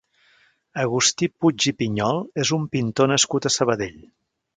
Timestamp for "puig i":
1.43-1.73